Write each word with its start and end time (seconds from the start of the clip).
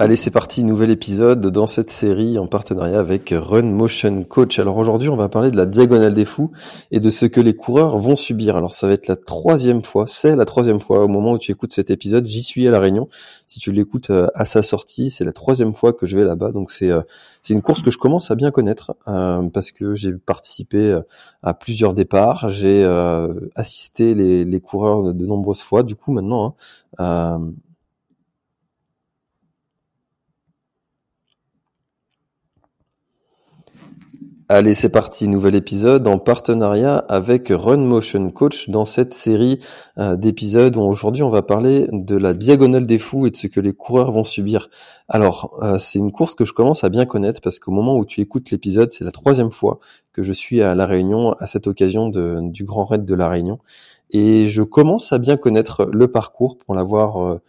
Allez, 0.00 0.14
c'est 0.14 0.30
parti, 0.30 0.62
nouvel 0.62 0.92
épisode 0.92 1.48
dans 1.48 1.66
cette 1.66 1.90
série 1.90 2.38
en 2.38 2.46
partenariat 2.46 3.00
avec 3.00 3.34
Run 3.36 3.64
Motion 3.64 4.22
Coach. 4.22 4.60
Alors 4.60 4.76
aujourd'hui, 4.76 5.08
on 5.08 5.16
va 5.16 5.28
parler 5.28 5.50
de 5.50 5.56
la 5.56 5.66
diagonale 5.66 6.14
des 6.14 6.24
fous 6.24 6.52
et 6.92 7.00
de 7.00 7.10
ce 7.10 7.26
que 7.26 7.40
les 7.40 7.56
coureurs 7.56 7.98
vont 7.98 8.14
subir. 8.14 8.56
Alors 8.56 8.74
ça 8.74 8.86
va 8.86 8.92
être 8.92 9.08
la 9.08 9.16
troisième 9.16 9.82
fois, 9.82 10.06
c'est 10.06 10.36
la 10.36 10.44
troisième 10.44 10.78
fois 10.78 11.02
au 11.02 11.08
moment 11.08 11.32
où 11.32 11.38
tu 11.38 11.50
écoutes 11.50 11.72
cet 11.72 11.90
épisode. 11.90 12.28
J'y 12.28 12.44
suis 12.44 12.68
à 12.68 12.70
la 12.70 12.78
Réunion. 12.78 13.08
Si 13.48 13.58
tu 13.58 13.72
l'écoutes 13.72 14.10
euh, 14.10 14.28
à 14.36 14.44
sa 14.44 14.62
sortie, 14.62 15.10
c'est 15.10 15.24
la 15.24 15.32
troisième 15.32 15.74
fois 15.74 15.92
que 15.92 16.06
je 16.06 16.16
vais 16.16 16.22
là-bas. 16.22 16.52
Donc 16.52 16.70
c'est 16.70 16.90
euh, 16.92 17.00
une 17.50 17.60
course 17.60 17.82
que 17.82 17.90
je 17.90 17.98
commence 17.98 18.30
à 18.30 18.36
bien 18.36 18.52
connaître 18.52 18.94
euh, 19.08 19.48
parce 19.48 19.72
que 19.72 19.96
j'ai 19.96 20.12
participé 20.12 20.96
à 21.42 21.54
plusieurs 21.54 21.94
départs, 21.94 22.50
j'ai 22.50 22.84
assisté 23.56 24.14
les, 24.14 24.44
les 24.44 24.60
coureurs 24.60 25.12
de, 25.12 25.26
nombreuses 25.26 25.62
fois. 25.62 25.82
Du 25.82 25.96
coup 25.96 26.12
maintenant. 26.12 26.54
Hein, 26.98 27.50
Allez, 34.50 34.72
c'est 34.72 34.88
parti, 34.88 35.28
nouvel 35.28 35.54
épisode 35.54 36.08
en 36.08 36.18
partenariat 36.18 36.96
avec 36.96 37.48
Run 37.50 37.84
Motion 37.84 38.30
Coach 38.30 38.70
dans 38.70 38.86
cette 38.86 39.12
série 39.12 39.60
euh, 39.98 40.16
d'épisodes 40.16 40.74
où 40.78 40.80
aujourd'hui 40.80 41.22
on 41.22 41.28
va 41.28 41.42
parler 41.42 41.86
de 41.92 42.16
la 42.16 42.32
diagonale 42.32 42.86
des 42.86 42.96
fous 42.96 43.26
et 43.26 43.30
de 43.30 43.36
ce 43.36 43.46
que 43.46 43.60
les 43.60 43.74
coureurs 43.74 44.10
vont 44.10 44.24
subir. 44.24 44.70
Alors, 45.06 45.58
euh, 45.62 45.76
c'est 45.76 45.98
une 45.98 46.12
course 46.12 46.34
que 46.34 46.46
je 46.46 46.54
commence 46.54 46.82
à 46.82 46.88
bien 46.88 47.04
connaître 47.04 47.42
parce 47.42 47.58
qu'au 47.58 47.72
moment 47.72 47.98
où 47.98 48.06
tu 48.06 48.22
écoutes 48.22 48.50
l'épisode, 48.50 48.90
c'est 48.90 49.04
la 49.04 49.10
troisième 49.10 49.50
fois 49.50 49.80
que 50.14 50.22
je 50.22 50.32
suis 50.32 50.62
à 50.62 50.74
La 50.74 50.86
Réunion 50.86 51.32
à 51.32 51.46
cette 51.46 51.66
occasion 51.66 52.08
du 52.08 52.64
Grand 52.64 52.86
Raid 52.86 53.04
de 53.04 53.14
La 53.14 53.28
Réunion 53.28 53.58
et 54.10 54.46
je 54.46 54.62
commence 54.62 55.12
à 55.12 55.18
bien 55.18 55.36
connaître 55.36 55.84
le 55.92 56.08
parcours 56.08 56.56
pour 56.56 56.74
l'avoir 56.74 57.22
euh, 57.22 57.42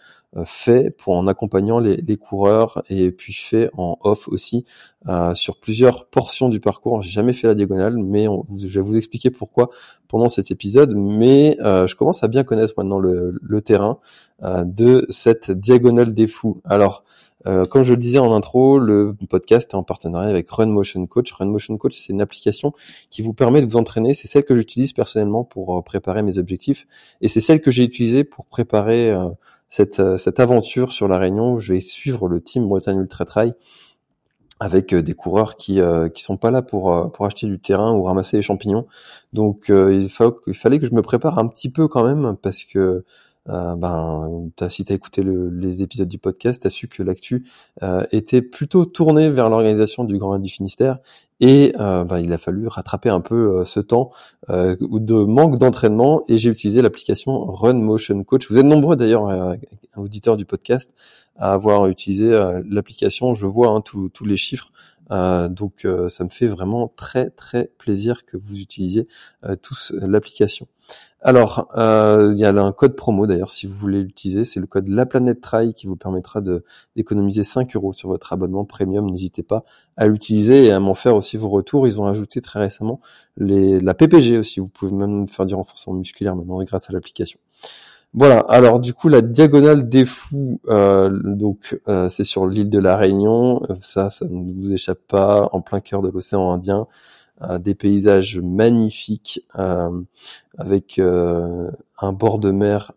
fait 0.44 0.91
pour 0.91 1.16
en 1.16 1.27
accompagnant 1.27 1.80
les, 1.80 1.97
les, 1.97 2.17
coureurs 2.17 2.83
et 2.89 3.11
puis 3.11 3.33
fait 3.33 3.69
en 3.77 3.97
off 4.02 4.27
aussi 4.27 4.63
euh, 5.08 5.33
sur 5.33 5.58
plusieurs 5.59 6.05
portions 6.05 6.49
du 6.49 6.59
parcours. 6.59 7.02
J'ai 7.02 7.11
jamais 7.11 7.33
fait 7.33 7.47
la 7.47 7.55
diagonale, 7.55 7.97
mais 7.97 8.27
je 8.55 8.67
vais 8.67 8.85
vous 8.85 8.97
expliquer 8.97 9.31
pourquoi 9.31 9.69
pendant 10.07 10.30
cet 10.30 10.52
épisode. 10.52 10.94
Mais 10.95 11.57
euh, 11.61 11.88
je 11.88 11.95
commence 11.95 12.23
à 12.23 12.27
bien 12.27 12.44
connaître 12.44 12.73
maintenant 12.77 13.00
le, 13.00 13.39
le 13.41 13.61
terrain 13.61 14.00
euh, 14.44 14.63
de 14.66 15.05
cette 15.09 15.52
diagonale 15.52 16.13
des 16.13 16.27
fous. 16.27 16.61
Alors 16.66 17.03
euh, 17.47 17.63
comme 17.63 17.83
je 17.83 17.91
le 17.91 17.97
disais 17.97 18.19
en 18.19 18.33
intro, 18.33 18.77
le 18.80 19.16
podcast 19.30 19.72
est 19.72 19.75
en 19.75 19.83
partenariat 19.83 20.30
avec 20.30 20.50
Run 20.50 20.66
Motion 20.66 21.07
Coach. 21.07 21.31
Run 21.31 21.45
Motion 21.45 21.77
Coach, 21.77 21.96
c'est 21.96 22.11
une 22.11 22.22
application 22.22 22.73
qui 23.09 23.22
vous 23.22 23.34
permet 23.34 23.61
de 23.61 23.66
vous 23.66 23.78
entraîner. 23.78 24.13
C'est 24.13 24.28
celle 24.28 24.44
que 24.44 24.56
j'utilise 24.56 24.91
personnellement 24.91 25.46
pour 25.46 25.81
préparer 25.84 26.22
mes 26.22 26.38
objectifs 26.38 26.85
et 27.22 27.29
c'est 27.29 27.40
celle 27.40 27.61
que 27.61 27.72
j'ai 27.72 27.84
utilisée 27.84 28.25
pour 28.25 28.46
préparer 28.46 29.16
cette, 29.69 30.00
euh, 30.00 30.18
cette 30.18 30.40
aventure 30.40 30.91
sur 30.91 31.07
la 31.07 31.18
Réunion 31.18 31.53
où 31.53 31.59
je 31.59 31.74
vais 31.74 31.81
suivre 31.81 32.28
le 32.28 32.41
team 32.41 32.68
Bretagne 32.68 33.00
Ultra 33.00 33.24
Trail 33.24 33.53
avec 34.59 34.94
euh, 34.94 35.02
des 35.02 35.13
coureurs 35.13 35.56
qui 35.56 35.80
euh, 35.80 36.09
qui 36.09 36.24
sont 36.24 36.35
pas 36.38 36.52
là 36.52 36.62
pour 36.62 37.12
pour 37.12 37.25
acheter 37.25 37.47
du 37.47 37.59
terrain 37.59 37.94
ou 37.94 38.03
ramasser 38.03 38.38
les 38.38 38.44
champignons. 38.44 38.88
Donc 39.31 39.68
il, 39.69 40.09
il 40.47 40.53
fallait 40.53 40.79
que 40.79 40.85
je 40.85 40.94
me 40.94 41.02
prépare 41.02 41.40
un 41.40 41.47
petit 41.47 41.72
peu 41.72 41.88
quand 41.88 42.03
même 42.03 42.35
parce 42.41 42.63
que 42.63 43.06
euh, 43.49 43.75
ben, 43.75 44.49
si 44.69 44.85
tu 44.85 44.93
as 44.93 44.95
écouté 44.95 45.23
le, 45.23 45.49
les 45.49 45.81
épisodes 45.81 46.07
du 46.07 46.17
podcast, 46.17 46.61
tu 46.61 46.67
as 46.67 46.69
su 46.69 46.87
que 46.87 47.03
l'actu 47.03 47.45
euh, 47.83 48.03
était 48.11 48.41
plutôt 48.41 48.85
tournée 48.85 49.29
vers 49.29 49.49
l'organisation 49.49 50.03
du 50.03 50.17
Grand 50.17 50.31
Raid 50.31 50.41
du 50.41 50.49
Finistère 50.49 50.99
et 51.39 51.73
euh, 51.79 52.03
ben, 52.03 52.19
il 52.19 52.31
a 52.33 52.37
fallu 52.37 52.67
rattraper 52.67 53.09
un 53.09 53.21
peu 53.21 53.63
ce 53.65 53.79
temps 53.79 54.11
de 54.49 55.23
manque 55.23 55.57
d'entraînement 55.57 56.21
et 56.27 56.37
j'ai 56.37 56.49
utilisé 56.49 56.81
l'application 56.81 57.45
Run 57.45 57.75
Motion 57.75 58.23
Coach. 58.23 58.49
Vous 58.49 58.57
êtes 58.57 58.65
nombreux 58.65 58.95
d'ailleurs, 58.95 59.55
auditeurs 59.95 60.37
du 60.37 60.45
podcast, 60.45 60.93
à 61.37 61.53
avoir 61.53 61.87
utilisé 61.87 62.29
l'application. 62.69 63.35
Je 63.35 63.45
vois 63.45 63.69
hein, 63.69 63.81
tous 63.81 64.25
les 64.25 64.37
chiffres. 64.37 64.71
Donc 65.09 65.88
ça 66.08 66.24
me 66.24 66.30
fait 66.30 66.47
vraiment 66.47 66.88
très 66.96 67.30
très 67.31 67.72
plaisir 67.78 68.25
que 68.25 68.38
vous 68.38 68.59
utilisiez 68.59 69.08
tous 69.62 69.94
l'application. 69.96 70.68
Alors, 71.22 71.68
euh, 71.78 72.30
il 72.31 72.40
y 72.40 72.46
a 72.46 72.50
un 72.50 72.72
code 72.72 72.96
promo 72.96 73.28
d'ailleurs 73.28 73.52
si 73.52 73.68
vous 73.68 73.75
voulez 73.75 74.02
l'utiliser, 74.02 74.46
c'est 74.46 74.62
le 74.62 74.68
code 74.68 74.88
La 74.88 75.06
Planète 75.06 75.42
Trail 75.42 75.74
qui 75.74 75.86
vous 75.86 75.97
permettra 75.97 76.42
d'économiser 76.96 77.44
5 77.44 77.75
euros 77.75 77.92
sur 77.92 78.08
votre 78.08 78.31
abonnement 78.31 78.64
premium. 78.64 79.09
N'hésitez 79.09 79.44
pas 79.44 79.66
à 79.97 80.08
l'utiliser 80.08 80.66
et 80.66 80.72
à 80.72 80.80
m'en 80.80 80.94
faire 80.94 81.16
aussi 81.16 81.36
vos 81.36 81.50
retours. 81.50 81.88
Ils 81.88 82.00
ont 82.00 82.08
ajouté 82.08 82.40
très 82.40 82.59
récemment 82.59 83.02
les, 83.36 83.81
la 83.81 83.94
PPG 83.94 84.38
aussi. 84.38 84.62
Vous 84.62 84.70
pouvez 84.70 84.94
même 84.94 85.28
faire 85.28 85.46
du 85.46 85.56
renforcement 85.56 85.94
musculaire 85.94 86.38
maintenant 86.38 86.64
grâce 86.64 86.90
à 86.90 86.94
l'application. 86.94 87.40
Voilà. 88.14 88.40
Alors 88.50 88.80
du 88.80 88.94
coup, 88.94 89.08
la 89.08 89.22
diagonale 89.22 89.88
des 89.88 90.06
fous, 90.06 90.59
euh, 90.68 91.09
donc 91.24 91.80
euh, 91.88 92.09
c'est 92.09 92.24
sur 92.24 92.47
l'île 92.47 92.70
de 92.70 92.80
la 92.80 92.97
Réunion. 92.97 93.62
Ça, 93.81 94.09
ça 94.09 94.25
ne 94.25 94.53
vous 94.53 94.74
échappe 94.74 95.00
pas, 95.08 95.50
en 95.53 95.62
plein 95.62 95.80
cœur 95.80 96.02
de 96.02 96.09
l'océan 96.09 96.52
Indien. 96.52 96.88
Euh, 97.42 97.58
des 97.58 97.74
paysages 97.74 98.38
magnifiques 98.38 99.46
euh, 99.58 100.02
avec 100.58 101.00
euh, 101.00 101.72
un 101.97 102.12
bord 102.12 102.38
de 102.40 102.52
mer 102.52 102.92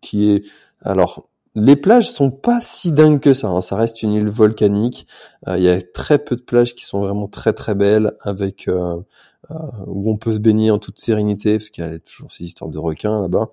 qui 0.00 0.30
est 0.30 0.44
alors 0.80 1.28
les 1.54 1.76
plages 1.76 2.10
sont 2.10 2.30
pas 2.30 2.60
si 2.60 2.92
dingues 2.92 3.20
que 3.20 3.34
ça. 3.34 3.48
Hein. 3.48 3.60
Ça 3.60 3.76
reste 3.76 4.02
une 4.02 4.12
île 4.12 4.28
volcanique. 4.28 5.06
Il 5.46 5.62
y 5.62 5.68
a 5.68 5.80
très 5.82 6.18
peu 6.18 6.36
de 6.36 6.42
plages 6.42 6.74
qui 6.74 6.84
sont 6.84 7.00
vraiment 7.00 7.28
très 7.28 7.52
très 7.52 7.74
belles, 7.74 8.12
avec 8.20 8.68
où 9.86 10.10
on 10.10 10.16
peut 10.16 10.32
se 10.32 10.38
baigner 10.38 10.70
en 10.70 10.78
toute 10.78 10.98
sérénité, 11.00 11.58
parce 11.58 11.70
qu'il 11.70 11.84
y 11.84 11.86
a 11.86 11.98
toujours 11.98 12.30
ces 12.30 12.44
histoires 12.44 12.70
de 12.70 12.78
requins 12.78 13.22
là-bas. 13.22 13.50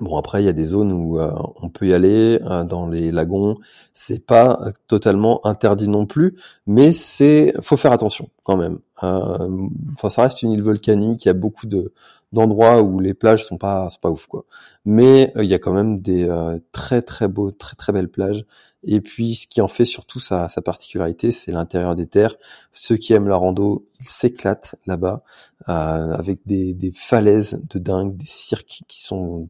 Bon 0.00 0.16
après 0.16 0.42
il 0.42 0.46
y 0.46 0.48
a 0.48 0.52
des 0.52 0.64
zones 0.64 0.92
où 0.92 1.18
euh, 1.18 1.32
on 1.60 1.70
peut 1.70 1.88
y 1.88 1.94
aller 1.94 2.40
euh, 2.44 2.62
dans 2.62 2.86
les 2.86 3.10
lagons, 3.10 3.56
c'est 3.94 4.24
pas 4.24 4.70
totalement 4.86 5.44
interdit 5.44 5.88
non 5.88 6.06
plus, 6.06 6.36
mais 6.68 6.92
c'est 6.92 7.52
faut 7.62 7.76
faire 7.76 7.90
attention 7.90 8.28
quand 8.44 8.56
même. 8.56 8.78
Euh, 9.02 9.48
enfin 9.94 10.08
ça 10.08 10.22
reste 10.22 10.42
une 10.42 10.52
île 10.52 10.62
volcanique, 10.62 11.24
il 11.24 11.28
y 11.28 11.30
a 11.30 11.34
beaucoup 11.34 11.66
de 11.66 11.92
d'endroits 12.32 12.82
où 12.82 13.00
les 13.00 13.14
plages 13.14 13.44
sont 13.44 13.58
pas 13.58 13.88
c'est 13.90 14.00
pas 14.00 14.10
ouf 14.10 14.26
quoi. 14.26 14.44
Mais 14.84 15.32
il 15.36 15.44
y 15.44 15.54
a 15.54 15.58
quand 15.58 15.72
même 15.72 16.00
des 16.00 16.28
très 16.72 17.02
très 17.02 17.28
beaux 17.28 17.50
très 17.50 17.76
très 17.76 17.92
belles 17.92 18.10
plages 18.10 18.44
et 18.84 19.00
puis 19.00 19.34
ce 19.34 19.46
qui 19.46 19.60
en 19.60 19.68
fait 19.68 19.84
surtout 19.84 20.20
sa, 20.20 20.48
particularité, 20.64 21.30
c'est 21.30 21.52
l'intérieur 21.52 21.96
des 21.96 22.06
terres. 22.06 22.36
Ceux 22.72 22.96
qui 22.96 23.12
aiment 23.12 23.28
la 23.28 23.36
rando, 23.36 23.86
ils 24.00 24.08
s'éclatent 24.08 24.76
là-bas 24.86 25.22
avec 25.66 26.40
des, 26.46 26.74
des 26.74 26.92
falaises 26.92 27.60
de 27.68 27.78
dingue, 27.78 28.16
des 28.16 28.26
cirques 28.26 28.82
qui 28.88 29.02
sont 29.02 29.48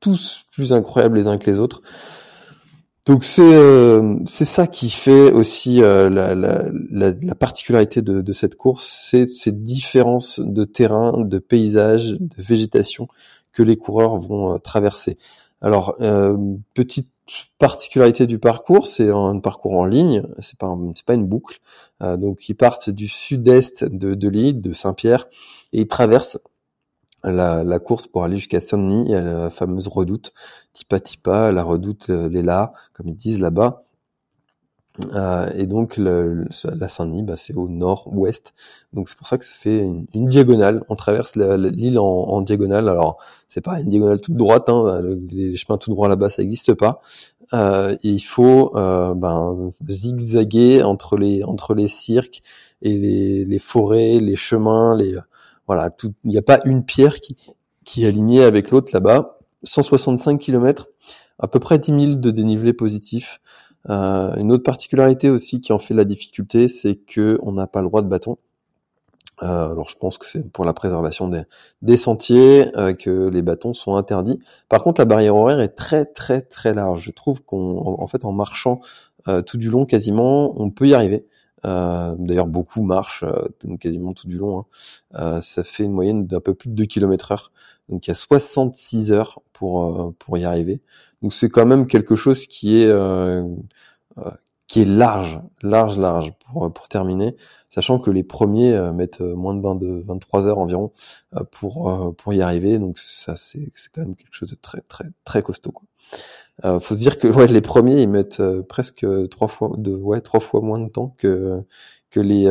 tous 0.00 0.44
plus 0.52 0.72
incroyables 0.72 1.16
les 1.16 1.26
uns 1.26 1.38
que 1.38 1.50
les 1.50 1.58
autres. 1.58 1.82
Donc 3.08 3.24
c'est 3.24 3.40
euh, 3.40 4.16
c'est 4.26 4.44
ça 4.44 4.66
qui 4.66 4.90
fait 4.90 5.32
aussi 5.32 5.82
euh, 5.82 6.10
la, 6.10 6.34
la, 6.34 6.64
la, 6.90 7.34
particularité 7.34 8.02
de, 8.02 8.20
de 8.20 8.32
cette 8.34 8.54
course, 8.54 8.86
c'est 8.86 9.26
ces 9.30 9.50
différences 9.50 10.40
de 10.40 10.64
terrain, 10.64 11.24
de 11.24 11.38
paysage, 11.38 12.18
de 12.20 12.34
végétation 12.36 13.08
que 13.52 13.62
les 13.62 13.78
coureurs 13.78 14.18
vont 14.18 14.54
euh, 14.54 14.58
traverser. 14.58 15.16
Alors 15.62 15.96
petite 16.74 17.08
particularité 17.58 18.26
du 18.26 18.38
parcours, 18.38 18.86
c'est 18.86 19.10
un 19.10 19.40
parcours 19.40 19.72
en 19.72 19.86
ligne, 19.86 20.22
c'est 20.38 20.58
pas 20.58 20.76
c'est 20.94 21.04
pas 21.06 21.14
une 21.14 21.26
boucle. 21.26 21.60
donc 22.00 22.48
ils 22.48 22.54
partent 22.54 22.90
du 22.90 23.08
sud-est 23.08 23.84
de, 23.84 24.14
de 24.14 24.28
l'île, 24.28 24.60
de 24.60 24.72
Saint-Pierre, 24.72 25.26
et 25.72 25.80
ils 25.80 25.88
traversent 25.88 26.38
la, 27.32 27.64
la, 27.64 27.78
course 27.78 28.06
pour 28.06 28.24
aller 28.24 28.36
jusqu'à 28.36 28.60
Saint-Denis, 28.60 29.10
la 29.10 29.50
fameuse 29.50 29.88
redoute, 29.88 30.32
Tipa 30.72 31.00
Tipa, 31.00 31.52
la 31.52 31.62
redoute 31.62 32.10
euh, 32.10 32.28
Léla, 32.28 32.72
comme 32.92 33.08
ils 33.08 33.16
disent 33.16 33.40
là-bas. 33.40 33.84
Euh, 35.14 35.48
et 35.54 35.66
donc 35.66 35.96
la 35.96 36.88
Saint-Denis, 36.88 37.22
bah, 37.22 37.36
c'est 37.36 37.54
au 37.54 37.68
nord-ouest. 37.68 38.52
Donc 38.92 39.08
c'est 39.08 39.16
pour 39.16 39.26
ça 39.26 39.38
que 39.38 39.44
ça 39.44 39.54
fait 39.54 39.78
une, 39.78 40.28
diagonale. 40.28 40.84
On 40.88 40.96
traverse 40.96 41.36
l'île 41.36 41.98
en, 41.98 42.04
en, 42.04 42.40
diagonale. 42.40 42.88
Alors 42.88 43.18
c'est 43.48 43.60
pas 43.60 43.80
une 43.80 43.88
diagonale 43.88 44.20
toute 44.20 44.34
droite. 44.36 44.68
Hein. 44.68 45.00
Les, 45.30 45.56
chemins 45.56 45.78
tout 45.78 45.90
droits 45.90 46.08
là-bas, 46.08 46.28
ça 46.28 46.42
n'existe 46.42 46.74
pas. 46.74 47.00
Euh, 47.54 47.96
et 48.02 48.10
il 48.10 48.20
faut 48.20 48.76
euh, 48.76 49.14
ben, 49.14 49.70
zigzaguer 49.88 50.82
entre 50.82 51.16
les 51.16 51.44
entre 51.44 51.74
les 51.74 51.88
cirques 51.88 52.42
et 52.82 52.96
les, 52.96 53.44
les 53.44 53.58
forêts, 53.58 54.18
les 54.18 54.36
chemins, 54.36 54.96
les 54.96 55.16
voilà. 55.68 55.90
Il 56.24 56.30
n'y 56.30 56.38
a 56.38 56.42
pas 56.42 56.60
une 56.64 56.84
pierre 56.84 57.20
qui 57.20 57.36
qui 57.84 58.04
est 58.04 58.08
alignée 58.08 58.42
avec 58.42 58.70
l'autre 58.70 58.90
là-bas. 58.92 59.38
165 59.64 60.38
km, 60.38 60.88
à 61.38 61.48
peu 61.48 61.58
près 61.58 61.78
10 61.78 62.06
000 62.06 62.16
de 62.16 62.30
dénivelé 62.30 62.72
positif. 62.72 63.40
Euh, 63.88 64.34
une 64.36 64.52
autre 64.52 64.62
particularité 64.62 65.30
aussi 65.30 65.60
qui 65.60 65.72
en 65.72 65.78
fait 65.78 65.94
la 65.94 66.04
difficulté, 66.04 66.68
c'est 66.68 66.96
que 66.96 67.38
on 67.42 67.52
n'a 67.52 67.66
pas 67.66 67.80
le 67.80 67.88
droit 67.88 68.02
de 68.02 68.08
bâton. 68.08 68.36
Euh, 69.42 69.72
alors 69.72 69.88
je 69.88 69.96
pense 69.96 70.18
que 70.18 70.26
c'est 70.26 70.46
pour 70.50 70.64
la 70.64 70.72
préservation 70.72 71.28
des, 71.28 71.42
des 71.80 71.96
sentiers 71.96 72.76
euh, 72.76 72.92
que 72.92 73.28
les 73.28 73.40
bâtons 73.40 73.72
sont 73.72 73.94
interdits. 73.94 74.40
Par 74.68 74.82
contre, 74.82 75.00
la 75.00 75.04
barrière 75.04 75.36
horaire 75.36 75.60
est 75.60 75.68
très 75.68 76.04
très 76.04 76.40
très 76.42 76.74
large. 76.74 77.04
Je 77.04 77.10
trouve 77.12 77.42
qu'en 77.42 77.96
en 77.98 78.06
fait 78.06 78.24
en 78.24 78.32
marchant 78.32 78.80
tout 79.44 79.58
du 79.58 79.68
long 79.68 79.84
quasiment, 79.84 80.58
on 80.58 80.70
peut 80.70 80.88
y 80.88 80.94
arriver. 80.94 81.26
Euh, 81.64 82.14
d'ailleurs, 82.18 82.46
beaucoup 82.46 82.82
marchent 82.82 83.24
quasiment 83.80 84.12
tout 84.12 84.28
du 84.28 84.38
long. 84.38 84.66
Hein. 85.14 85.40
ça 85.40 85.64
fait 85.64 85.84
une 85.84 85.92
moyenne 85.92 86.26
d'un 86.26 86.40
peu 86.40 86.54
plus 86.54 86.70
de 86.70 86.74
2 86.74 86.84
km 86.86 87.32
heure. 87.32 87.52
Donc 87.88 88.06
il 88.06 88.10
y 88.10 88.12
a 88.12 88.14
66 88.14 89.12
heures 89.12 89.40
pour 89.52 90.14
pour 90.18 90.38
y 90.38 90.44
arriver. 90.44 90.80
Donc 91.22 91.32
c'est 91.32 91.48
quand 91.48 91.66
même 91.66 91.86
quelque 91.86 92.14
chose 92.14 92.46
qui 92.46 92.80
est 92.82 92.86
euh, 92.86 93.44
euh, 94.18 94.30
qui 94.66 94.82
est 94.82 94.84
large, 94.84 95.40
large, 95.62 95.98
large 95.98 96.32
pour 96.38 96.72
pour 96.72 96.88
terminer, 96.88 97.36
sachant 97.68 97.98
que 97.98 98.10
les 98.10 98.22
premiers 98.22 98.72
euh, 98.74 98.92
mettent 98.92 99.20
moins 99.20 99.54
de 99.54 99.60
22, 99.62 100.04
23 100.06 100.46
heures 100.46 100.58
environ 100.58 100.92
pour 101.50 102.14
pour 102.16 102.32
y 102.34 102.42
arriver. 102.42 102.78
Donc 102.78 102.98
ça 102.98 103.36
c'est 103.36 103.70
c'est 103.74 103.90
quand 103.92 104.02
même 104.02 104.16
quelque 104.16 104.34
chose 104.34 104.50
de 104.50 104.56
très 104.56 104.80
très 104.82 105.06
très 105.24 105.42
costaud 105.42 105.72
quoi. 105.72 105.84
Euh, 106.64 106.80
faut 106.80 106.94
se 106.94 107.00
dire 107.00 107.18
que 107.18 107.28
ouais, 107.36 107.46
les 107.46 107.60
premiers 107.60 108.02
ils 108.02 108.08
mettent 108.08 108.42
presque 108.68 109.06
trois 109.30 109.48
fois 109.48 109.72
de 109.76 109.94
ouais 109.94 110.20
trois 110.20 110.40
fois 110.40 110.60
moins 110.60 110.80
de 110.80 110.88
temps 110.88 111.14
que 111.18 111.62
que 112.10 112.20
les 112.20 112.44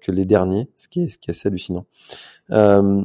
que 0.00 0.12
les 0.12 0.24
derniers, 0.24 0.70
ce 0.76 0.88
qui 0.88 1.02
est 1.04 1.08
ce 1.08 1.18
qui 1.18 1.30
est 1.30 1.32
assez 1.32 1.48
hallucinant. 1.48 1.86
Euh, 2.52 3.02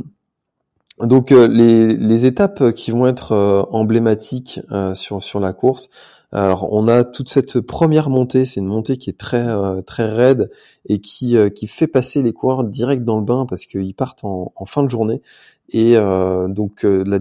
donc 1.00 1.34
euh, 1.34 1.48
les, 1.48 1.98
les, 1.98 2.26
étapes 2.26 2.72
qui 2.72 2.92
vont 2.92 3.06
être 3.06 3.34
euh, 3.34 3.64
emblématiques 3.72 4.62
euh, 4.72 4.94
sur, 4.94 5.22
sur 5.22 5.42
la 5.42 5.52
course, 5.52 5.90
alors 6.32 6.72
on 6.72 6.88
a 6.88 7.04
toute 7.04 7.30
cette 7.30 7.60
première 7.60 8.10
montée, 8.10 8.46
c'est 8.46 8.62
une 8.62 8.68
montée 8.68 8.98
qui 8.98 9.10
est 9.10 9.18
très 9.18 9.46
très 9.84 10.10
raide 10.10 10.50
et 10.86 11.00
qui 11.00 11.38
qui 11.54 11.68
fait 11.68 11.88
passer 11.88 12.24
les 12.24 12.34
coureurs 12.34 12.66
direct 12.66 13.04
dans 13.04 13.18
le 13.18 13.24
bain 13.24 13.46
parce 13.46 13.66
qu'ils 13.66 13.94
partent 13.94 14.26
en, 14.26 14.52
en, 14.56 14.66
fin 14.66 14.84
de 14.84 14.90
journée 14.90 15.22
et 15.70 15.96
donc 15.96 16.84
la, 16.84 17.20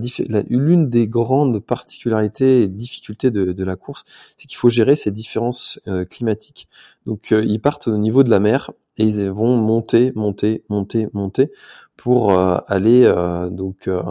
l'une 0.49 0.91
des 0.91 1.07
grandes 1.09 1.61
particularités 1.61 2.63
et 2.63 2.69
difficultés 2.69 3.31
de, 3.31 3.65
la 3.65 3.77
course, 3.77 4.05
c'est 4.37 4.47
qu'il 4.47 4.59
faut 4.59 4.69
gérer 4.69 4.97
ces 4.97 5.11
différences 5.11 5.81
climatiques. 6.11 6.69
Donc 7.07 7.31
ils 7.31 7.61
partent 7.61 7.89
au 7.89 7.97
niveau 7.97 8.23
de 8.23 8.31
la 8.31 8.41
mer 8.41 8.71
et 8.97 9.05
ils 9.05 9.31
vont 9.31 9.57
monter, 9.57 10.13
monter, 10.15 10.63
monter, 10.69 11.09
monter 11.13 11.51
pour 11.97 12.33
euh, 12.33 12.59
aller 12.67 13.05
euh, 13.05 13.49
donc 13.49 13.89
euh, 13.89 14.03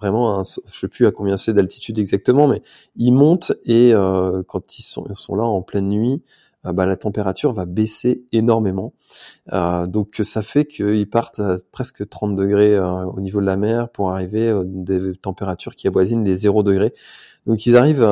vraiment, 0.00 0.42
je 0.44 0.78
sais 0.78 0.88
plus 0.88 1.06
à 1.06 1.10
combien 1.10 1.36
c'est 1.36 1.54
d'altitude 1.54 1.98
exactement, 1.98 2.46
mais 2.46 2.62
ils 2.96 3.12
montent 3.12 3.52
et 3.64 3.92
quand 4.46 4.78
ils 4.78 4.82
sont, 4.82 5.04
là 5.34 5.44
en 5.44 5.62
pleine 5.62 5.88
nuit, 5.88 6.22
bah, 6.72 6.86
la 6.86 6.96
température 6.96 7.52
va 7.52 7.66
baisser 7.66 8.24
énormément. 8.32 8.92
donc 9.52 10.20
ça 10.22 10.42
fait 10.42 10.66
qu'ils 10.66 11.08
partent 11.08 11.40
à 11.40 11.58
presque 11.72 12.08
30 12.08 12.36
degrés 12.36 12.78
au 12.78 13.20
niveau 13.20 13.40
de 13.40 13.46
la 13.46 13.56
mer 13.56 13.88
pour 13.88 14.10
arriver 14.10 14.50
à 14.50 14.62
des 14.64 15.14
températures 15.16 15.76
qui 15.76 15.86
avoisinent 15.88 16.24
les 16.24 16.34
0 16.34 16.62
degrés. 16.62 16.94
Donc 17.46 17.66
ils 17.66 17.76
arrivent 17.76 18.06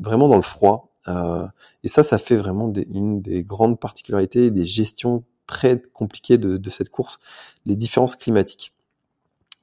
vraiment 0.00 0.28
dans 0.28 0.36
le 0.36 0.42
froid. 0.42 0.92
et 1.06 1.88
ça, 1.88 2.02
ça 2.02 2.18
fait 2.18 2.36
vraiment 2.36 2.72
une 2.90 3.20
des 3.20 3.42
grandes 3.42 3.78
particularités 3.78 4.50
des 4.50 4.64
gestions 4.64 5.24
très 5.46 5.80
compliqué 5.92 6.38
de, 6.38 6.58
de 6.58 6.70
cette 6.70 6.90
course, 6.90 7.18
les 7.66 7.74
différences 7.74 8.14
climatiques. 8.14 8.72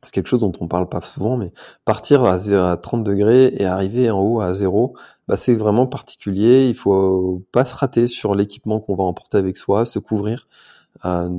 C'est 0.06 0.14
quelque 0.14 0.28
chose 0.28 0.42
dont 0.42 0.52
on 0.62 0.68
parle 0.68 0.88
pas 0.88 1.02
souvent, 1.02 1.36
mais 1.36 1.52
partir 1.84 2.24
à, 2.24 2.38
0, 2.38 2.64
à 2.64 2.78
30 2.78 3.04
degrés 3.04 3.54
et 3.58 3.66
arriver 3.66 4.10
en 4.12 4.22
haut 4.22 4.42
à 4.42 4.54
zéro, 4.54 4.96
bah 5.28 5.36
c'est 5.36 5.56
vraiment 5.56 5.88
particulier. 5.88 6.68
Il 6.70 6.76
faut 6.76 7.44
pas 7.52 7.66
se 7.66 7.76
rater 7.76 8.08
sur 8.08 8.36
l'équipement 8.36 8.80
qu'on 8.80 8.96
va 8.96 9.04
emporter 9.04 9.38
avec 9.38 9.58
soi, 9.58 9.86
se 9.86 10.00
couvrir. 10.00 10.48
Euh, 11.06 11.30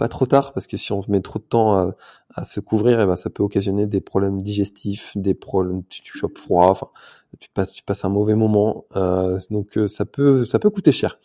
pas 0.00 0.08
trop 0.08 0.24
tard 0.24 0.54
parce 0.54 0.66
que 0.66 0.78
si 0.78 0.92
on 0.92 1.02
met 1.08 1.20
trop 1.20 1.38
de 1.38 1.44
temps 1.44 1.76
à, 1.76 1.94
à 2.34 2.42
se 2.42 2.58
couvrir, 2.58 3.00
et 3.00 3.02
eh 3.02 3.06
ben 3.06 3.16
ça 3.16 3.28
peut 3.28 3.42
occasionner 3.42 3.86
des 3.86 4.00
problèmes 4.00 4.40
digestifs, 4.40 5.12
des 5.14 5.34
problèmes, 5.34 5.82
tu, 5.90 6.00
tu 6.00 6.16
chopes 6.16 6.38
froid, 6.38 6.68
enfin 6.70 6.88
tu 7.38 7.50
passes 7.50 7.74
tu 7.74 7.82
passes 7.82 8.02
un 8.06 8.08
mauvais 8.08 8.34
moment, 8.34 8.86
euh, 8.96 9.38
donc 9.50 9.76
euh, 9.76 9.88
ça 9.88 10.06
peut 10.06 10.46
ça 10.46 10.58
peut 10.58 10.70
coûter 10.70 10.90
cher 10.90 11.18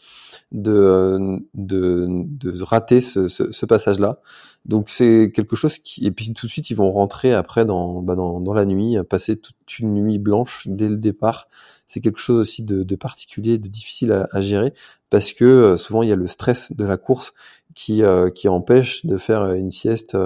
de 0.52 1.40
de, 1.54 2.06
de 2.10 2.64
rater 2.64 3.00
ce, 3.00 3.30
ce, 3.30 3.50
ce 3.50 3.66
passage-là. 3.66 4.20
Donc 4.66 4.90
c'est 4.90 5.32
quelque 5.34 5.56
chose 5.56 5.80
qui 5.80 6.06
et 6.06 6.12
puis 6.12 6.34
tout 6.34 6.46
de 6.46 6.52
suite 6.52 6.70
ils 6.70 6.76
vont 6.76 6.92
rentrer 6.92 7.34
après 7.34 7.64
dans 7.64 8.02
bah 8.02 8.16
dans, 8.16 8.42
dans 8.42 8.54
la 8.54 8.66
nuit, 8.66 8.98
passer 9.10 9.38
toute 9.38 9.80
une 9.80 9.94
nuit 9.94 10.20
blanche 10.20 10.68
dès 10.68 10.90
le 10.90 10.98
départ. 10.98 11.48
C'est 11.88 12.02
quelque 12.02 12.20
chose 12.20 12.40
aussi 12.40 12.64
de, 12.64 12.84
de 12.84 12.96
particulier, 12.96 13.58
de 13.58 13.68
difficile 13.68 14.12
à, 14.12 14.28
à 14.32 14.42
gérer 14.42 14.74
parce 15.10 15.34
que 15.34 15.46
euh, 15.46 15.78
souvent 15.78 16.04
il 16.04 16.10
y 16.10 16.12
a 16.12 16.16
le 16.16 16.28
stress 16.28 16.72
de 16.74 16.86
la 16.86 16.98
course 16.98 17.34
qui 17.76 18.04
euh, 18.04 18.30
qui 18.30 18.48
empêche 18.48 19.06
de 19.06 19.18
faire 19.18 19.52
une 19.52 19.72
sieste 19.72 20.18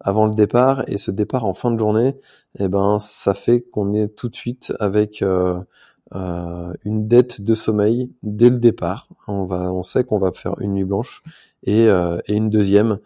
avant 0.00 0.26
le 0.26 0.34
départ 0.34 0.84
et 0.88 0.96
ce 0.96 1.10
départ 1.10 1.44
en 1.44 1.54
fin 1.54 1.70
de 1.70 1.78
journée, 1.78 2.16
eh 2.58 2.68
ben 2.68 2.98
ça 2.98 3.34
fait 3.34 3.62
qu'on 3.62 3.94
est 3.94 4.08
tout 4.08 4.28
de 4.28 4.36
suite 4.36 4.72
avec 4.80 5.22
euh, 6.14 6.46
euh, 6.46 6.72
une 6.84 7.08
dette 7.08 7.40
de 7.40 7.54
sommeil 7.54 8.12
dès 8.22 8.50
le 8.50 8.58
départ. 8.58 9.08
On 9.26 9.44
va, 9.44 9.72
on 9.72 9.82
sait 9.82 10.04
qu'on 10.04 10.18
va 10.18 10.32
faire 10.32 10.54
une 10.60 10.74
nuit 10.74 10.84
blanche 10.84 11.22
et, 11.64 11.86
euh, 11.86 12.18
une 12.28 12.50
deuxième 12.50 12.98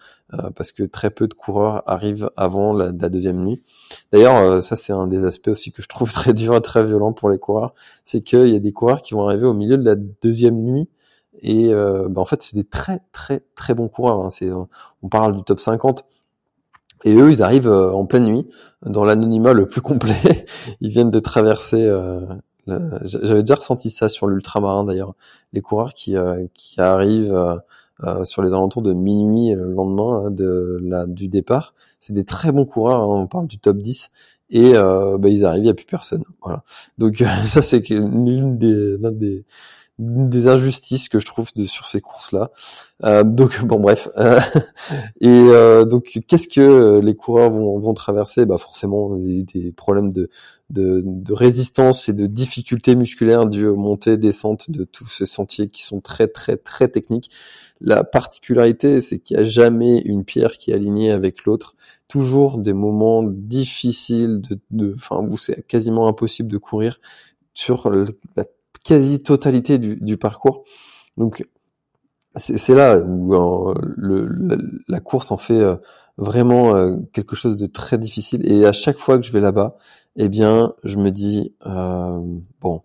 parce 0.54 0.70
que 0.70 0.84
très 0.84 1.10
peu 1.10 1.26
de 1.26 1.34
coureurs 1.34 1.82
arrivent 1.90 2.30
avant 2.36 2.72
la, 2.72 2.92
deuxième 2.92 3.42
nuit. 3.44 3.62
D'ailleurs, 4.12 4.62
ça 4.62 4.76
c'est 4.76 4.92
un 4.92 5.08
des 5.08 5.24
aspects 5.24 5.48
aussi 5.48 5.72
que 5.72 5.82
je 5.82 5.88
trouve 5.88 6.12
très 6.12 6.34
dur 6.34 6.54
et 6.54 6.60
très 6.60 6.84
violent 6.84 7.12
pour 7.12 7.30
les 7.30 7.38
coureurs, 7.38 7.74
c'est 8.04 8.22
qu'il 8.22 8.48
y 8.48 8.54
a 8.54 8.60
des 8.60 8.72
coureurs 8.72 9.02
qui 9.02 9.14
vont 9.14 9.26
arriver 9.26 9.46
au 9.46 9.54
milieu 9.54 9.76
de 9.76 9.84
la 9.84 9.96
deuxième 9.96 10.62
nuit 10.62 10.88
et 11.42 11.68
ben, 11.70 12.16
en 12.16 12.24
fait 12.24 12.42
c'est 12.42 12.54
des 12.54 12.64
très 12.64 13.00
très 13.12 13.42
très 13.56 13.74
bons 13.74 13.88
coureurs. 13.88 14.24
Hein. 14.24 14.68
On 15.02 15.08
parle 15.08 15.36
du 15.36 15.42
top 15.42 15.58
50 15.58 16.04
et 17.04 17.14
eux, 17.14 17.30
ils 17.30 17.42
arrivent 17.42 17.68
euh, 17.68 17.92
en 17.92 18.04
pleine 18.04 18.24
nuit, 18.24 18.46
dans 18.84 19.04
l'anonymat 19.04 19.52
le 19.52 19.66
plus 19.66 19.80
complet. 19.80 20.46
ils 20.80 20.90
viennent 20.90 21.10
de 21.10 21.20
traverser. 21.20 21.82
Euh, 21.82 22.20
J'avais 22.66 23.42
déjà 23.42 23.56
ressenti 23.56 23.90
ça 23.90 24.08
sur 24.08 24.26
l'ultramarin 24.26 24.84
d'ailleurs. 24.84 25.14
Les 25.52 25.60
coureurs 25.60 25.94
qui, 25.94 26.16
euh, 26.16 26.46
qui 26.54 26.80
arrivent 26.80 27.34
euh, 28.04 28.24
sur 28.24 28.42
les 28.42 28.54
alentours 28.54 28.82
de 28.82 28.92
minuit 28.92 29.54
le 29.54 29.72
lendemain 29.72 30.24
hein, 30.26 30.30
de 30.30 30.78
la, 30.82 31.06
du 31.06 31.28
départ, 31.28 31.74
c'est 32.00 32.12
des 32.12 32.24
très 32.24 32.52
bons 32.52 32.64
coureurs. 32.64 33.02
Hein, 33.02 33.22
on 33.22 33.26
parle 33.26 33.46
du 33.46 33.58
top 33.58 33.78
10 33.78 34.10
et 34.50 34.72
bah, 34.72 35.28
ils 35.28 35.44
arrivent, 35.44 35.62
il 35.62 35.66
n'y 35.66 35.70
a 35.70 35.74
plus 35.74 35.86
personne. 35.86 36.24
Voilà. 36.42 36.62
Donc 36.98 37.22
ça, 37.46 37.62
c'est 37.62 37.88
l'une 37.88 38.58
des, 38.58 38.96
des 38.98 39.44
des 40.00 40.48
injustices 40.48 41.10
que 41.10 41.18
je 41.18 41.26
trouve 41.26 41.50
de, 41.54 41.64
sur 41.64 41.86
ces 41.86 42.00
courses-là. 42.00 42.50
Euh, 43.04 43.22
donc 43.22 43.62
bon 43.64 43.78
bref. 43.78 44.08
Euh, 44.16 44.40
et 45.20 45.28
euh, 45.28 45.84
donc 45.84 46.20
qu'est-ce 46.26 46.48
que 46.48 47.00
les 47.00 47.14
coureurs 47.14 47.50
vont, 47.50 47.78
vont 47.78 47.92
traverser? 47.92 48.46
Bah 48.46 48.56
forcément 48.56 49.14
des, 49.16 49.42
des 49.42 49.72
problèmes 49.72 50.10
de, 50.10 50.30
de, 50.70 51.02
de, 51.04 51.32
résistance 51.34 52.08
et 52.08 52.14
de 52.14 52.26
difficultés 52.26 52.94
musculaires 52.94 53.46
dues 53.46 53.66
aux 53.66 53.76
montées, 53.76 54.16
descentes 54.16 54.70
de 54.70 54.84
tous 54.84 55.06
ces 55.06 55.26
sentiers 55.26 55.68
qui 55.68 55.82
sont 55.82 56.00
très 56.00 56.28
très 56.28 56.56
très 56.56 56.88
techniques. 56.88 57.30
La 57.82 58.02
particularité, 58.02 59.00
c'est 59.00 59.18
qu'il 59.18 59.36
n'y 59.36 59.42
a 59.42 59.46
jamais 59.46 59.98
une 59.98 60.24
pierre 60.24 60.52
qui 60.52 60.70
est 60.70 60.74
alignée 60.74 61.10
avec 61.10 61.44
l'autre. 61.44 61.76
Toujours 62.08 62.58
des 62.58 62.72
moments 62.72 63.22
difficiles 63.22 64.40
de, 64.70 64.94
enfin 64.94 65.20
où 65.20 65.36
c'est 65.36 65.66
quasiment 65.66 66.08
impossible 66.08 66.50
de 66.50 66.58
courir 66.58 67.00
sur 67.52 67.90
la 67.90 68.44
quasi-totalité 68.84 69.78
du, 69.78 69.96
du, 69.96 70.16
parcours. 70.16 70.64
Donc 71.16 71.44
c'est 72.36 72.74
là 72.74 72.98
où 72.98 73.34
euh, 73.34 73.74
la, 74.88 75.00
course 75.00 75.32
en 75.32 75.36
fait 75.36 75.58
euh, 75.58 75.76
vraiment 76.16 76.76
euh, 76.76 76.96
quelque 77.12 77.34
chose 77.34 77.56
de 77.56 77.66
très 77.66 77.98
difficile. 77.98 78.50
Et 78.50 78.64
à 78.66 78.72
chaque 78.72 78.98
fois 78.98 79.18
que 79.18 79.26
je 79.26 79.32
vais 79.32 79.40
là-bas, 79.40 79.76
eh 80.16 80.28
bien, 80.28 80.74
je 80.84 80.96
me 80.96 81.10
dis 81.10 81.54
bon, 82.60 82.82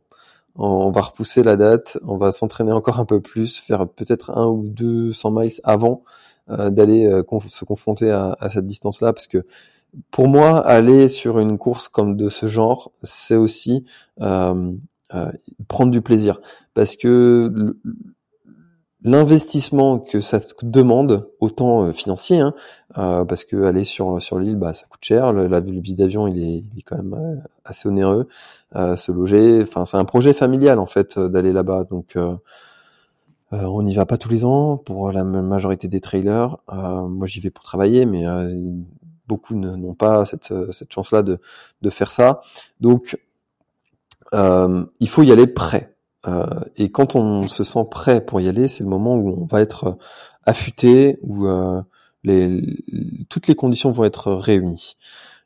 on 0.55 0.91
va 0.91 1.01
repousser 1.01 1.43
la 1.43 1.57
date, 1.57 1.99
on 2.05 2.17
va 2.17 2.31
s'entraîner 2.31 2.71
encore 2.71 2.99
un 2.99 3.05
peu 3.05 3.21
plus, 3.21 3.57
faire 3.57 3.87
peut-être 3.87 4.31
un 4.37 4.47
ou 4.47 4.63
deux 4.67 5.11
cents 5.11 5.31
miles 5.31 5.51
avant 5.63 6.03
d'aller 6.47 7.09
se 7.49 7.65
confronter 7.65 8.11
à, 8.11 8.37
à 8.39 8.49
cette 8.49 8.67
distance-là, 8.67 9.11
parce 9.11 9.27
que 9.27 9.45
pour 10.11 10.27
moi, 10.27 10.59
aller 10.59 11.07
sur 11.07 11.39
une 11.39 11.57
course 11.57 11.87
comme 11.87 12.15
de 12.15 12.29
ce 12.29 12.47
genre, 12.47 12.91
c'est 13.01 13.35
aussi 13.35 13.85
euh, 15.13 15.27
euh, 15.27 15.31
prendre 15.67 15.91
du 15.91 16.01
plaisir 16.01 16.41
parce 16.73 16.95
que 16.95 17.75
l'investissement 19.03 19.99
que 19.99 20.19
ça 20.19 20.39
demande, 20.63 21.29
autant 21.39 21.93
financier, 21.93 22.39
hein, 22.39 22.53
parce 22.95 23.43
que 23.43 23.63
aller 23.63 23.83
sur 23.83 24.21
sur 24.21 24.39
l'île, 24.39 24.55
bah 24.55 24.73
ça 24.73 24.85
coûte 24.89 25.03
cher. 25.03 25.31
Le, 25.31 25.47
le 25.47 25.59
billet 25.61 25.95
d'avion, 25.95 26.27
il 26.27 26.39
est, 26.41 26.63
il 26.71 26.79
est 26.79 26.81
quand 26.81 26.97
même 26.97 27.43
assez 27.63 27.87
onéreux. 27.87 28.27
se 28.73 29.11
loger, 29.11 29.61
enfin 29.61 29.85
c'est 29.85 29.97
un 29.97 30.05
projet 30.05 30.33
familial 30.33 30.79
en 30.79 30.87
fait 30.87 31.19
d'aller 31.19 31.53
là-bas, 31.53 31.83
donc 31.83 32.17
euh, 33.53 33.63
on 33.63 33.83
n'y 33.83 33.93
va 33.93 34.05
pas 34.05 34.17
tous 34.17 34.29
les 34.29 34.43
ans 34.43 34.77
pour 34.77 35.11
la 35.11 35.23
majorité 35.23 35.87
des 35.87 36.01
trailers. 36.01 36.57
Euh, 36.71 37.07
moi, 37.07 37.27
j'y 37.27 37.39
vais 37.39 37.51
pour 37.51 37.63
travailler, 37.63 38.05
mais 38.05 38.25
euh, 38.27 38.53
beaucoup 39.27 39.55
n'ont 39.55 39.93
pas 39.93 40.25
cette, 40.25 40.53
cette 40.71 40.91
chance-là 40.91 41.23
de, 41.23 41.39
de 41.81 41.89
faire 41.89 42.11
ça. 42.11 42.41
Donc, 42.81 43.17
il 44.33 45.07
faut 45.07 45.23
y 45.23 45.31
aller 45.31 45.47
prêt. 45.47 45.95
et 46.75 46.91
quand 46.91 47.15
on 47.15 47.47
se 47.47 47.63
sent 47.63 47.85
prêt 47.89 48.23
pour 48.23 48.41
y 48.41 48.49
aller, 48.49 48.67
c'est 48.67 48.83
le 48.83 48.89
moment 48.89 49.15
où 49.15 49.41
on 49.41 49.45
va 49.45 49.61
être 49.61 49.97
affûté, 50.43 51.17
où 51.21 51.47
les, 52.23 52.61
toutes 53.29 53.47
les 53.47 53.55
conditions 53.55 53.91
vont 53.91 54.03
être 54.03 54.31
réunies. 54.33 54.95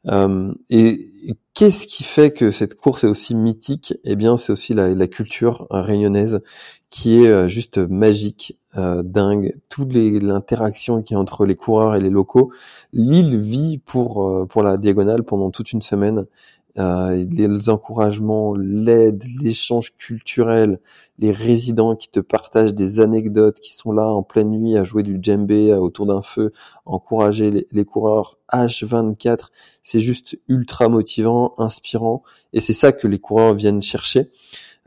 Euh, 0.08 0.54
et, 0.70 1.08
qu'est-ce 1.54 1.88
qui 1.88 2.04
fait 2.04 2.32
que 2.32 2.52
cette 2.52 2.76
course 2.76 3.04
est 3.04 3.08
aussi 3.08 3.36
mythique? 3.36 3.94
Eh 4.06 4.16
bien, 4.16 4.38
c'est 4.38 4.54
aussi 4.54 4.74
la, 4.74 4.94
la, 4.96 5.08
culture 5.08 5.68
réunionnaise 5.70 6.42
qui 6.90 7.24
est 7.24 7.28
euh, 7.28 7.48
juste 7.50 7.78
magique, 7.78 8.58
euh, 8.78 9.04
dingue. 9.04 9.56
Toute 9.68 9.94
l'interaction 9.94 11.02
qui 11.02 11.16
est 11.16 11.18
entre 11.18 11.46
les 11.46 11.56
coureurs 11.56 11.96
et 11.96 12.00
les 12.00 12.10
locaux. 12.10 12.52
L'île 12.94 13.38
vit 13.38 13.78
pour 13.78 14.26
euh, 14.26 14.46
pour 14.46 14.64
la 14.64 14.78
diagonale 14.78 15.24
pendant 15.24 15.52
toute 15.52 15.74
une 15.74 15.82
semaine. 15.82 16.26
Euh, 16.78 17.24
les 17.32 17.70
encouragements, 17.70 18.56
l'aide, 18.56 19.24
l'échange 19.42 19.94
culturel, 19.98 20.80
les 21.18 21.32
résidents 21.32 21.96
qui 21.96 22.10
te 22.10 22.20
partagent 22.20 22.74
des 22.74 23.00
anecdotes, 23.00 23.60
qui 23.60 23.74
sont 23.74 23.92
là 23.92 24.06
en 24.06 24.24
pleine 24.24 24.52
nuit 24.52 24.78
à 24.78 24.84
jouer 24.84 25.04
du 25.04 25.20
djembé 25.22 25.74
autour 25.74 26.06
d'un 26.06 26.22
feu, 26.22 26.54
encourager 26.86 27.52
les, 27.52 27.68
les 27.72 27.86
coureurs 27.86 28.38
H24, 28.54 29.48
c'est 29.82 30.00
juste 30.00 30.40
ultra 30.48 30.90
motivant, 30.90 31.56
inspirant, 31.58 32.24
et 32.54 32.60
c'est 32.60 32.74
ça 32.74 32.92
que 32.92 33.08
les 33.08 33.20
coureurs 33.20 33.56
viennent 33.56 33.82
chercher. 33.82 34.30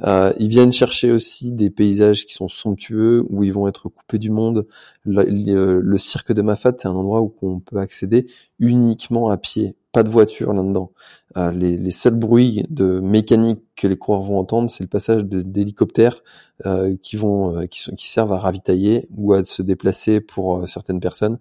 Euh, 0.04 0.32
ils 0.38 0.48
viennent 0.48 0.72
chercher 0.72 1.12
aussi 1.12 1.52
des 1.52 1.70
paysages 1.70 2.26
qui 2.26 2.34
sont 2.34 2.48
somptueux, 2.48 3.24
où 3.28 3.44
ils 3.44 3.52
vont 3.52 3.68
être 3.68 3.88
coupés 3.88 4.18
du 4.18 4.30
monde. 4.30 4.66
Le, 5.04 5.98
cirque 5.98 6.32
de 6.32 6.42
Mafat, 6.42 6.74
c'est 6.78 6.88
un 6.88 6.92
endroit 6.92 7.20
où 7.20 7.34
on 7.42 7.60
peut 7.60 7.78
accéder 7.78 8.26
uniquement 8.58 9.28
à 9.28 9.36
pied, 9.36 9.76
pas 9.92 10.02
de 10.02 10.08
voiture 10.08 10.52
là-dedans. 10.52 10.92
Euh, 11.36 11.50
les, 11.52 11.90
seuls 11.90 12.14
bruits 12.14 12.64
de 12.68 13.00
mécanique 13.00 13.60
que 13.76 13.86
les 13.86 13.96
coureurs 13.96 14.22
vont 14.22 14.38
entendre, 14.38 14.70
c'est 14.70 14.82
le 14.82 14.88
passage 14.88 15.24
d'hélicoptères 15.24 16.22
euh, 16.66 16.96
qui 17.02 17.16
vont, 17.16 17.66
qui, 17.68 17.94
qui 17.94 18.08
servent 18.08 18.32
à 18.32 18.38
ravitailler 18.38 19.06
ou 19.16 19.32
à 19.34 19.44
se 19.44 19.62
déplacer 19.62 20.20
pour 20.20 20.66
certaines 20.68 21.00
personnes, 21.00 21.38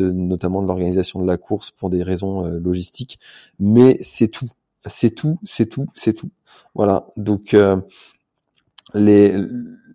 notamment 0.00 0.62
de 0.62 0.66
l'organisation 0.66 1.22
de 1.22 1.26
la 1.26 1.36
course 1.38 1.70
pour 1.70 1.90
des 1.90 2.02
raisons 2.02 2.42
logistiques. 2.42 3.18
Mais 3.58 3.96
c'est 4.00 4.28
tout 4.28 4.48
c'est 4.88 5.10
tout, 5.10 5.38
c'est 5.44 5.66
tout, 5.66 5.86
c'est 5.94 6.12
tout. 6.12 6.30
Voilà. 6.74 7.06
Donc 7.16 7.54
euh, 7.54 7.76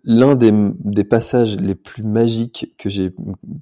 l'un 0.04 0.34
des, 0.34 1.04
passages 1.04 1.56
les 1.56 1.74
plus 1.74 2.02
magiques 2.02 2.74
que 2.78 2.88
j'ai 2.88 3.14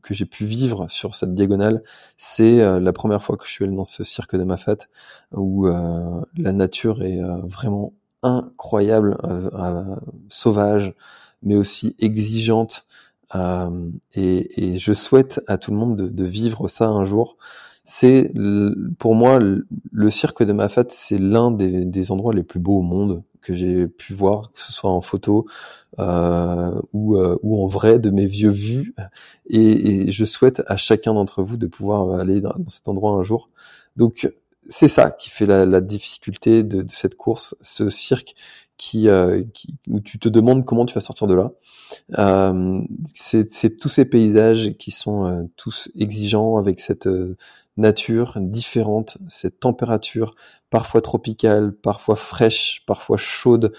que 0.02 0.14
j'ai 0.14 0.26
pu 0.26 0.44
vivre 0.44 0.88
sur 0.88 1.14
cette 1.14 1.34
diagonale, 1.34 1.82
c'est 2.16 2.60
euh, 2.60 2.80
la 2.80 2.92
première 2.92 3.22
fois 3.22 3.36
que 3.36 3.46
je 3.46 3.50
suis 3.50 3.64
allé 3.64 3.74
dans 3.74 3.84
ce 3.84 4.04
cirque 4.04 4.36
de 4.36 4.44
Mafat 4.44 4.78
où 5.32 5.66
euh, 5.66 6.20
la 6.36 6.52
nature 6.52 7.02
est 7.02 7.20
vraiment 7.44 7.92
incroyable, 8.22 9.16
sauvage, 10.28 10.94
mais 11.42 11.56
aussi 11.56 11.96
exigeante. 11.98 12.86
Et, 14.14 14.78
je 14.78 14.92
souhaite 14.92 15.40
à 15.46 15.56
tout 15.56 15.70
le 15.70 15.78
monde 15.78 15.96
de, 15.96 16.08
de 16.08 16.24
vivre 16.24 16.68
ça 16.68 16.88
un 16.88 17.04
jour 17.04 17.38
c'est 17.84 18.32
pour 18.98 19.14
moi 19.14 19.38
le 19.38 20.10
cirque 20.10 20.42
de 20.42 20.52
Mafat, 20.52 20.86
c'est 20.90 21.18
l'un 21.18 21.50
des, 21.50 22.10
endroits 22.10 22.34
les 22.34 22.42
plus 22.42 22.60
beaux 22.60 22.78
au 22.78 22.82
monde 22.82 23.22
que 23.40 23.54
j'ai 23.54 23.86
pu 23.86 24.12
voir, 24.12 24.52
que 24.52 24.60
ce 24.60 24.72
soit 24.72 24.90
en 24.90 25.00
photo 25.00 25.46
euh, 25.98 26.78
ou, 26.92 27.16
euh, 27.16 27.38
ou 27.42 27.62
en 27.62 27.66
vrai 27.66 27.98
de 27.98 28.10
mes 28.10 28.26
vieux 28.26 28.50
vues. 28.50 28.94
Et, 29.48 30.10
je 30.10 30.24
souhaite 30.24 30.62
à 30.66 30.76
chacun 30.76 31.14
d'entre 31.14 31.42
vous 31.42 31.56
de 31.56 31.66
pouvoir 31.66 32.20
aller 32.20 32.40
dans, 32.40 32.54
cet 32.68 32.88
endroit 32.88 33.12
un 33.12 33.22
jour. 33.22 33.48
Donc 33.96 34.30
c'est 34.68 34.88
ça 34.88 35.10
qui 35.10 35.30
fait 35.30 35.46
la, 35.46 35.80
difficulté 35.80 36.62
de, 36.62 36.86
cette 36.90 37.16
course, 37.16 37.56
ce 37.60 37.90
cirque 37.90 38.34
qui, 38.76 39.08
euh, 39.08 39.42
où 39.88 40.00
tu 40.00 40.18
te 40.18 40.28
demandes 40.28 40.64
comment 40.64 40.86
tu 40.86 40.94
vas 40.94 41.00
sortir 41.00 41.26
de 41.26 41.34
là. 41.34 41.50
Euh, 42.18 42.80
c'est 43.14 43.78
tous 43.78 43.90
ces 43.90 44.06
paysages 44.06 44.72
qui 44.78 44.90
sont 44.90 45.26
euh, 45.26 45.42
tous 45.56 45.90
exigeants 45.98 46.56
avec 46.56 46.80
cette 46.80 47.08
nature 47.76 48.36
différente, 48.38 49.18
cette 49.28 49.60
température 49.60 50.34
parfois 50.70 51.00
tropicale, 51.00 51.72
parfois 51.72 52.16
fraîche, 52.16 52.82
parfois 52.86 53.16
chaude, 53.16 53.72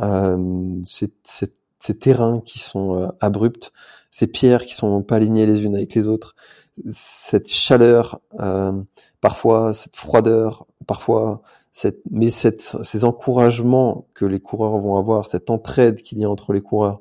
euh, 0.00 0.82
ces, 0.84 1.12
terrains 1.98 2.40
qui 2.40 2.58
sont 2.58 3.00
euh, 3.00 3.08
abrupts, 3.20 3.72
ces 4.10 4.26
pierres 4.26 4.64
qui 4.64 4.74
sont 4.74 5.02
pas 5.02 5.16
alignées 5.16 5.46
les 5.46 5.64
unes 5.64 5.76
avec 5.76 5.94
les 5.94 6.08
autres, 6.08 6.34
cette 6.90 7.48
chaleur, 7.48 8.20
euh, 8.40 8.72
parfois 9.20 9.72
cette 9.72 9.96
froideur, 9.96 10.66
parfois 10.86 11.42
cette, 11.72 12.00
mais 12.10 12.30
cette, 12.30 12.60
ces 12.60 13.04
encouragements 13.04 14.08
que 14.14 14.24
les 14.24 14.40
coureurs 14.40 14.78
vont 14.78 14.96
avoir, 14.96 15.26
cette 15.26 15.50
entraide 15.50 16.02
qu'il 16.02 16.18
y 16.18 16.24
a 16.24 16.30
entre 16.30 16.52
les 16.52 16.60
coureurs, 16.60 17.00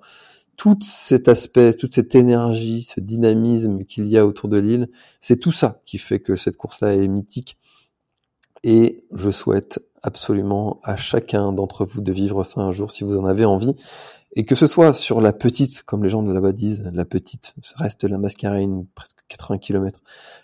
tout 0.58 0.78
cet 0.82 1.28
aspect, 1.28 1.74
toute 1.74 1.96
cette 1.96 2.16
énergie, 2.16 2.82
ce 2.82 3.00
dynamisme 3.00 3.84
qu'il 3.84 4.08
y 4.08 4.18
a 4.18 4.26
autour 4.26 4.50
de 4.50 4.58
l'île, 4.58 4.90
c'est 5.20 5.40
tout 5.40 5.52
ça 5.52 5.82
qui 5.86 5.98
fait 5.98 6.20
que 6.20 6.36
cette 6.36 6.58
course-là 6.58 6.96
est 6.96 7.08
mythique. 7.08 7.58
Et 8.64 9.04
je 9.14 9.30
souhaite 9.30 9.80
absolument 10.02 10.80
à 10.84 10.96
chacun 10.96 11.52
d'entre 11.52 11.86
vous 11.86 12.02
de 12.02 12.12
vivre 12.12 12.44
ça 12.44 12.62
un 12.62 12.72
jour 12.72 12.92
si 12.92 13.04
vous 13.04 13.18
en 13.18 13.26
avez 13.26 13.46
envie. 13.46 13.76
Et 14.38 14.44
que 14.44 14.56
ce 14.56 14.68
soit 14.68 14.94
sur 14.94 15.22
la 15.22 15.32
petite, 15.32 15.84
comme 15.84 16.04
les 16.04 16.10
gens 16.10 16.22
de 16.22 16.32
là-bas 16.34 16.52
disent, 16.52 16.84
la 16.94 17.06
petite, 17.06 17.54
ça 17.62 17.76
reste 17.78 18.04
la 18.04 18.18
mascarine, 18.18 18.86
presque 18.94 19.16
80 19.30 19.60
km. 19.60 20.02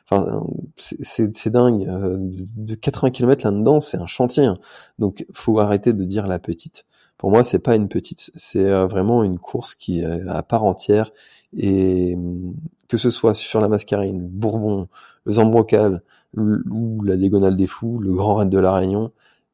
Enfin, 0.10 0.46
c'est 0.78 1.50
dingue. 1.50 1.88
Euh, 1.88 2.18
de 2.20 2.76
80 2.76 3.12
km 3.12 3.46
là-dedans, 3.46 3.80
c'est 3.82 3.98
un 3.98 4.08
chantier. 4.08 4.46
Hein. 4.46 4.58
Donc, 4.98 5.26
faut 5.34 5.60
arrêter 5.60 5.92
de 5.94 6.04
dire 6.06 6.28
la 6.28 6.40
petite 6.40 6.86
pour 7.22 7.30
moi, 7.30 7.44
c'est 7.44 7.60
pas 7.60 7.76
une 7.76 7.88
petite, 7.88 8.32
c'est 8.36 8.66
euh, 8.66 8.88
vraiment 8.88 9.24
une 9.24 9.38
course 9.38 9.76
qui 9.76 10.00
est 10.00 10.28
à 10.28 10.42
part 10.42 10.64
entière 10.64 11.12
et 11.56 12.16
hum, 12.16 12.56
que 12.88 12.98
ce 12.98 13.12
soit 13.12 13.36
sur 13.36 13.62
la 13.62 13.68
Mascarine, 13.68 14.28
Bourbon, 14.28 14.88
le 15.26 15.34
Zambrocal 15.34 16.02
ou 16.36 17.04
la 17.04 17.18
Diagonale 17.18 17.56
des 17.56 17.68
Fous, 17.68 18.00
le 18.00 18.12
Grand 18.12 18.38
Raid 18.38 18.50
de 18.50 18.58
la 18.58 18.74
Réunion, 18.74 19.12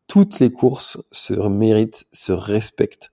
toutes 0.08 0.40
les 0.40 0.50
courses 0.50 0.98
se 1.12 1.34
méritent, 1.34 2.08
se 2.14 2.32
respectent. 2.32 3.12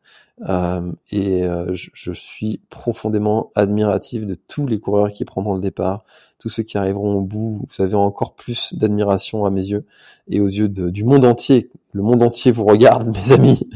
Euh, 0.49 0.91
et 1.13 1.45
euh, 1.45 1.73
je, 1.75 2.13
suis 2.13 2.61
profondément 2.69 3.53
admiratif 3.55 4.27
de 4.27 4.35
tous 4.35 4.67
les 4.67 4.81
coureurs 4.81 5.13
qui 5.13 5.25
prendront 5.25 5.55
le 5.55 5.61
départ, 5.61 6.05
tous 6.39 6.49
ceux 6.49 6.65
qui 6.65 6.77
arriveront 6.77 7.15
au 7.15 7.21
bout. 7.21 7.67
Vous 7.69 7.83
avez 7.83 7.95
encore 7.95 8.35
plus 8.35 8.75
d'admiration 8.75 9.47
à 9.47 9.51
mes 9.51 9.65
yeux 9.65 9.85
et 10.29 10.41
aux 10.41 10.49
yeux 10.49 10.69
du 10.69 11.05
monde 11.05 11.25
entier. 11.25 11.71
Le 11.93 12.03
monde 12.03 12.23
entier 12.23 12.51
vous 12.51 12.65
regarde, 12.65 13.07
mes 13.17 13.33
amis. 13.33 13.69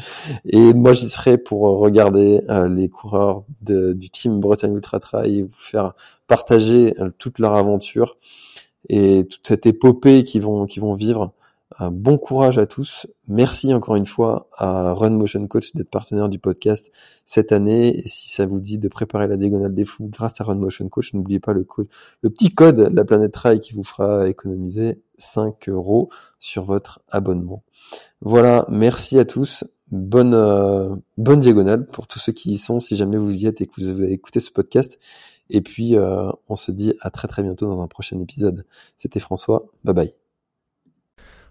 Et 0.47 0.75
moi, 0.75 0.93
j'y 0.93 1.09
serai 1.09 1.39
pour 1.39 1.61
regarder 1.79 2.43
euh, 2.49 2.69
les 2.69 2.89
coureurs 2.89 3.45
du 3.61 4.11
team 4.11 4.41
Bretagne 4.41 4.75
Ultra 4.75 4.99
Trail 4.99 5.39
et 5.39 5.43
vous 5.43 5.51
faire 5.53 5.95
partager 6.27 6.95
toute 7.19 7.39
leur 7.39 7.55
aventure 7.55 8.19
et 8.89 9.27
toute 9.31 9.47
cette 9.47 9.67
épopée 9.67 10.25
qu'ils 10.25 10.45
qu'ils 10.69 10.83
vont 10.83 10.95
vivre. 10.95 11.33
Un 11.81 11.93
bon 11.93 12.19
courage 12.19 12.59
à 12.59 12.67
tous. 12.67 13.07
Merci 13.29 13.73
encore 13.73 13.95
une 13.95 14.05
fois 14.05 14.49
à 14.57 14.93
Run 14.93 15.11
Motion 15.11 15.47
Coach 15.47 15.75
d'être 15.75 15.91
partenaire 15.91 16.29
du 16.29 16.41
podcast 16.41 16.91
cette 17.25 17.53
année. 17.53 17.97
Et 18.01 18.09
si 18.09 18.29
ça 18.29 18.47
vous 18.47 18.59
dit 18.59 18.79
de 18.79 18.89
préparer 18.89 19.29
la 19.29 19.37
diagonale 19.37 19.73
des 19.73 19.85
fous 19.85 20.09
grâce 20.09 20.41
à 20.41 20.45
Run 20.45 20.57
Motion 20.57 20.89
Coach, 20.89 21.15
n'oubliez 21.15 21.39
pas 21.39 21.53
le, 21.53 21.65
le 22.23 22.31
petit 22.31 22.53
code 22.53 22.93
La 22.93 23.05
Planète 23.05 23.31
Trail 23.31 23.61
qui 23.61 23.75
vous 23.75 23.85
fera 23.85 24.29
économiser 24.29 25.01
5 25.19 25.69
euros 25.69 26.11
sur 26.41 26.65
votre 26.65 27.01
abonnement. 27.09 27.63
Voilà, 28.23 28.67
merci 28.69 29.17
à 29.21 29.25
tous. 29.25 29.63
Bonne 29.93 30.35
euh, 30.35 30.97
bonne 31.17 31.39
diagonale 31.39 31.87
pour 31.87 32.09
tous 32.09 32.19
ceux 32.19 32.33
qui 32.33 32.51
y 32.51 32.59
sont. 32.59 32.81
Si 32.81 32.97
jamais 32.97 33.19
vous 33.19 33.33
y 33.33 33.47
êtes 33.47 33.61
et 33.61 33.67
que 33.69 33.81
vous 33.81 33.89
avez 33.89 34.11
écouté 34.13 34.41
ce 34.41 34.51
podcast. 34.51 34.99
Et 35.49 35.61
puis 35.61 35.97
euh, 35.97 36.29
on 36.49 36.57
se 36.57 36.73
dit 36.73 36.95
à 37.01 37.11
très 37.11 37.29
très 37.29 37.45
bientôt 37.45 37.67
dans 37.67 37.81
un 37.83 37.87
prochain 37.87 38.19
épisode. 38.21 38.67
C'était 38.97 39.21
François. 39.21 39.67
Bye 39.85 39.95
bye. 39.95 40.28